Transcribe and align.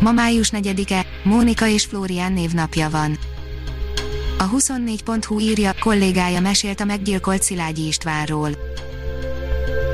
Ma 0.00 0.12
május 0.12 0.50
4-e, 0.52 1.06
Mónika 1.22 1.66
és 1.66 1.84
Flórián 1.84 2.32
névnapja 2.32 2.90
van. 2.90 3.18
A 4.38 4.50
24.hu 4.50 5.38
írja, 5.40 5.74
kollégája 5.80 6.40
mesélt 6.40 6.80
a 6.80 6.84
meggyilkolt 6.84 7.42
Szilágyi 7.42 7.86
Istvánról. 7.86 8.50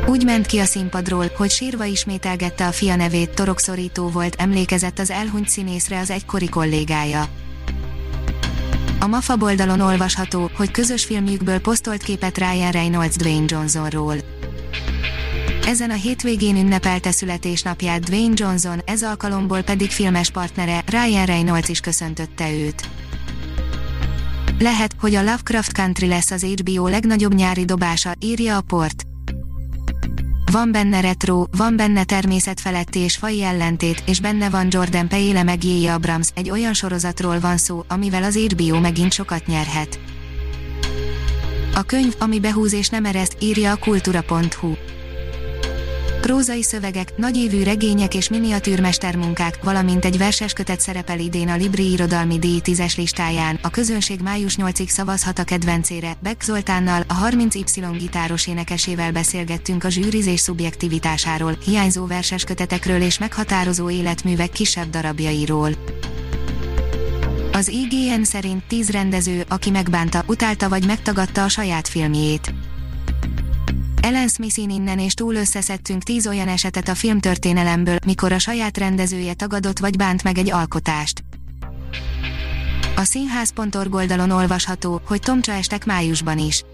Úgy 0.07 0.25
ment 0.25 0.47
ki 0.47 0.59
a 0.59 0.65
színpadról, 0.65 1.31
hogy 1.37 1.51
sírva 1.51 1.85
ismételgette 1.85 2.67
a 2.67 2.73
fia 2.73 2.97
nevét, 2.97 3.31
torokszorító 3.31 4.09
volt, 4.09 4.35
emlékezett 4.39 4.99
az 4.99 5.11
elhunyt 5.11 5.49
színészre 5.49 5.99
az 5.99 6.11
egykori 6.11 6.49
kollégája. 6.49 7.29
A 9.01 9.07
MAFA 9.07 9.37
oldalon 9.41 9.81
olvasható, 9.81 10.51
hogy 10.57 10.71
közös 10.71 11.05
filmjükből 11.05 11.59
posztolt 11.59 12.03
képet 12.03 12.39
Ryan 12.39 12.71
Reynolds 12.71 13.17
Dwayne 13.17 13.45
Johnsonról. 13.49 14.17
Ezen 15.67 15.91
a 15.91 15.95
hétvégén 15.95 16.57
ünnepelte 16.57 17.11
születésnapját 17.11 18.01
Dwayne 18.01 18.35
Johnson, 18.37 18.81
ez 18.85 19.03
alkalomból 19.03 19.63
pedig 19.63 19.91
filmes 19.91 20.31
partnere, 20.31 20.85
Ryan 20.87 21.25
Reynolds 21.25 21.69
is 21.69 21.81
köszöntötte 21.81 22.53
őt. 22.53 22.89
Lehet, 24.59 24.95
hogy 25.01 25.15
a 25.15 25.23
Lovecraft 25.23 25.73
Country 25.73 26.07
lesz 26.07 26.31
az 26.31 26.43
HBO 26.43 26.89
legnagyobb 26.89 27.35
nyári 27.35 27.65
dobása, 27.65 28.15
írja 28.21 28.57
a 28.57 28.61
port. 28.61 29.03
Van 30.53 30.73
benne 30.73 31.01
retro, 31.01 31.45
van 31.57 31.77
benne 31.77 32.05
természetfeletti 32.05 32.99
és 32.99 33.17
fai 33.17 33.43
ellentét, 33.43 34.03
és 34.07 34.21
benne 34.21 34.51
van 34.51 34.67
Jordan 34.71 35.09
Peele 35.09 35.43
meg 35.43 35.65
J.J. 35.65 35.87
Abrams, 35.87 36.29
egy 36.35 36.51
olyan 36.51 36.75
sorozatról 36.75 37.41
van 37.41 37.57
szó, 37.57 37.85
amivel 37.89 38.23
az 38.23 38.37
HBO 38.37 38.81
megint 38.81 39.13
sokat 39.13 39.47
nyerhet. 39.47 39.99
A 41.75 41.83
könyv, 41.83 42.15
ami 42.19 42.41
behúz 42.41 42.73
és 42.73 42.89
nem 42.89 43.05
ereszt, 43.05 43.37
írja 43.41 43.73
a 43.73 43.77
kultura.hu 43.77 44.73
prózai 46.25 46.63
szövegek, 46.63 47.17
nagyévű 47.17 47.63
regények 47.63 48.15
és 48.15 48.29
miniatűrmestermunkák, 48.29 49.59
valamint 49.63 50.05
egy 50.05 50.19
verseskötet 50.19 50.81
szerepel 50.81 51.19
idén 51.19 51.49
a 51.49 51.57
Libri 51.57 51.91
Irodalmi 51.91 52.39
Díj 52.39 52.61
10-es 52.65 52.97
listáján. 52.97 53.59
A 53.63 53.71
közönség 53.71 54.21
május 54.21 54.57
8-ig 54.61 54.89
szavazhat 54.89 55.39
a 55.39 55.45
kedvencére. 55.45 56.17
Beck 56.23 56.43
Zoltánnal, 56.43 57.05
a 57.09 57.29
30Y 57.29 57.97
gitáros 57.99 58.47
énekesével 58.47 59.13
beszélgettünk 59.13 59.85
a 59.85 59.89
zsűrizés 59.89 60.41
szubjektivitásáról, 60.41 61.59
hiányzó 61.65 62.07
verseskötetekről 62.07 63.01
és 63.01 63.19
meghatározó 63.19 63.91
életművek 63.91 64.51
kisebb 64.51 64.91
darabjairól. 64.91 65.71
Az 67.53 67.69
IGN 67.69 68.23
szerint 68.23 68.65
10 68.69 68.91
rendező, 68.91 69.45
aki 69.49 69.71
megbánta, 69.71 70.23
utálta 70.27 70.69
vagy 70.69 70.87
megtagadta 70.87 71.43
a 71.43 71.49
saját 71.49 71.89
filmjét. 71.89 72.64
Ellen 74.05 74.29
Smithin 74.29 74.71
innen 74.71 74.99
és 74.99 75.15
túl 75.15 75.35
összeszedtünk 75.35 76.03
tíz 76.03 76.27
olyan 76.27 76.49
esetet 76.49 76.89
a 76.89 76.95
filmtörténelemből, 76.95 77.97
mikor 78.07 78.33
a 78.33 78.39
saját 78.39 78.79
rendezője 78.79 79.35
tagadott 79.35 79.79
vagy 79.79 79.97
bánt 79.97 80.23
meg 80.23 80.39
egy 80.39 80.51
alkotást. 80.51 81.25
A 82.97 83.03
színház.org 83.03 83.95
oldalon 83.95 84.31
olvasható, 84.31 85.01
hogy 85.07 85.21
Tomcsa 85.21 85.53
estek 85.53 85.85
májusban 85.85 86.39
is. 86.39 86.65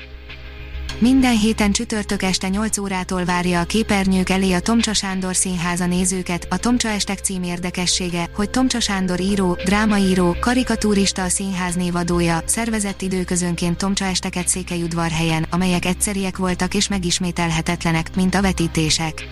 Minden 1.00 1.38
héten 1.38 1.72
csütörtök 1.72 2.22
este 2.22 2.49
8 2.49 2.78
órától 2.78 3.25
várja 3.25 3.61
a 3.61 3.65
képernyők 3.65 4.28
elé 4.28 4.53
a 4.53 4.61
Tomcsa 4.61 4.93
Sándor 4.93 5.37
Színháza 5.37 5.87
nézőket. 5.87 6.47
A 6.50 6.56
Tomcsa 6.56 6.88
Estek 6.88 7.19
cím 7.19 7.43
érdekessége, 7.43 8.28
hogy 8.34 8.50
Tomcsa 8.50 8.81
Sándor 8.81 9.21
író, 9.21 9.59
drámaíró, 9.65 10.37
karikatúrista 10.41 11.22
a 11.22 11.28
színház 11.28 11.75
névadója, 11.75 12.43
szervezett 12.47 13.03
időközönként 13.03 13.78
Tomcsa 13.78 14.05
Esteket 14.05 14.49
Székelyudvarhelyen, 14.49 15.47
amelyek 15.50 15.84
egyszeriek 15.84 16.37
voltak 16.37 16.75
és 16.75 16.88
megismételhetetlenek, 16.88 18.17
mint 18.17 18.34
a 18.34 18.43
vetítések. 18.43 19.28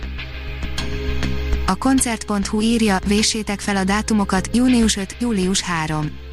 A 1.65 1.75
koncert.hu 1.75 2.61
írja, 2.61 2.99
véssétek 3.07 3.59
fel 3.59 3.75
a 3.75 3.83
dátumokat, 3.83 4.49
június 4.55 4.97
5, 4.97 5.15
július 5.19 5.61
3. 5.61 6.28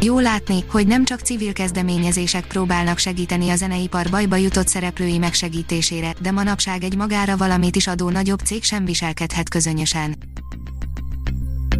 Jó 0.00 0.18
látni, 0.18 0.64
hogy 0.70 0.86
nem 0.86 1.04
csak 1.04 1.20
civil 1.20 1.52
kezdeményezések 1.52 2.46
próbálnak 2.46 2.98
segíteni 2.98 3.50
a 3.50 3.56
zeneipar 3.56 4.06
bajba 4.10 4.36
jutott 4.36 4.68
szereplői 4.68 5.18
megsegítésére, 5.18 6.14
de 6.20 6.30
manapság 6.30 6.82
egy 6.82 6.96
magára 6.96 7.36
valamit 7.36 7.76
is 7.76 7.86
adó 7.86 8.10
nagyobb 8.10 8.38
cég 8.38 8.62
sem 8.62 8.84
viselkedhet 8.84 9.48
közönösen. 9.48 10.16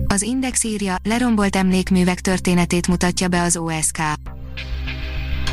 Az 0.07 0.23
Index 0.23 0.65
írja, 0.65 0.97
lerombolt 1.03 1.57
emlékművek 1.57 2.21
történetét 2.21 2.89
mutatja 2.89 3.29
be 3.29 3.43
az 3.43 3.57
OSK. 3.57 3.99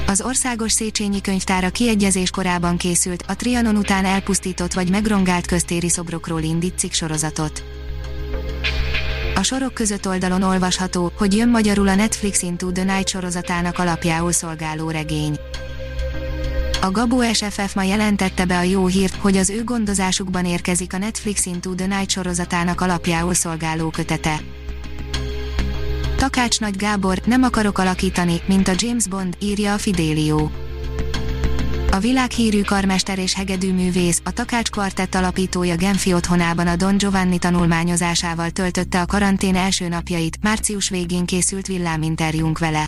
Az 0.07 0.21
Országos 0.21 0.71
Széchenyi 0.71 1.21
Könyvtára 1.21 1.69
kiegyezés 1.69 2.29
korában 2.29 2.77
készült, 2.77 3.23
a 3.27 3.35
Trianon 3.35 3.75
után 3.75 4.05
elpusztított 4.05 4.73
vagy 4.73 4.89
megrongált 4.89 5.45
köztéri 5.45 5.89
szobrokról 5.89 6.41
indít 6.41 6.93
sorozatot. 6.93 7.63
A 9.35 9.43
sorok 9.43 9.73
között 9.73 10.07
oldalon 10.07 10.41
olvasható, 10.41 11.11
hogy 11.17 11.35
jön 11.35 11.49
magyarul 11.49 11.87
a 11.87 11.95
Netflix 11.95 12.41
Into 12.41 12.71
the 12.71 12.83
Night 12.83 13.07
sorozatának 13.07 13.79
alapjául 13.79 14.31
szolgáló 14.31 14.89
regény. 14.89 15.39
A 16.81 16.91
Gabo 16.91 17.33
SFF 17.33 17.73
ma 17.73 17.83
jelentette 17.83 18.45
be 18.45 18.57
a 18.57 18.61
jó 18.61 18.87
hírt, 18.87 19.15
hogy 19.15 19.37
az 19.37 19.49
ő 19.49 19.63
gondozásukban 19.63 20.45
érkezik 20.45 20.93
a 20.93 20.97
Netflix 20.97 21.45
Into 21.45 21.73
the 21.73 21.85
Night 21.85 22.09
sorozatának 22.09 22.81
alapjául 22.81 23.33
szolgáló 23.33 23.89
kötete. 23.89 24.41
Takács 26.15 26.59
Nagy 26.59 26.75
Gábor, 26.75 27.21
nem 27.25 27.43
akarok 27.43 27.77
alakítani, 27.77 28.41
mint 28.47 28.67
a 28.67 28.73
James 28.75 29.07
Bond, 29.07 29.35
írja 29.39 29.73
a 29.73 29.77
Fidelio. 29.77 30.49
A 31.95 31.99
világhírű 31.99 32.61
karmester 32.61 33.19
és 33.19 33.33
hegedűművész, 33.33 34.21
a 34.23 34.31
Takács 34.31 34.69
Kvartett 34.69 35.15
alapítója 35.15 35.75
Genfi 35.75 36.13
otthonában 36.13 36.67
a 36.67 36.75
Don 36.75 36.97
Giovanni 36.97 37.37
tanulmányozásával 37.37 38.49
töltötte 38.49 39.01
a 39.01 39.05
karantén 39.05 39.55
első 39.55 39.87
napjait, 39.87 40.37
március 40.41 40.89
végén 40.89 41.25
készült 41.25 41.67
villáminterjúnk 41.67 42.59
vele. 42.59 42.85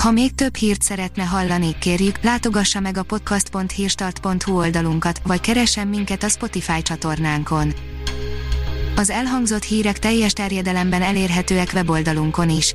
Ha 0.00 0.10
még 0.10 0.34
több 0.34 0.56
hírt 0.56 0.82
szeretne 0.82 1.22
hallani, 1.22 1.78
kérjük, 1.78 2.22
látogassa 2.22 2.80
meg 2.80 2.96
a 2.96 3.02
podcast.hírstart.hu 3.02 4.56
oldalunkat, 4.56 5.20
vagy 5.24 5.40
keressen 5.40 5.88
minket 5.88 6.22
a 6.22 6.28
Spotify 6.28 6.82
csatornánkon. 6.82 7.74
Az 8.96 9.10
elhangzott 9.10 9.62
hírek 9.62 9.98
teljes 9.98 10.32
terjedelemben 10.32 11.02
elérhetőek 11.02 11.70
weboldalunkon 11.74 12.50
is. 12.50 12.74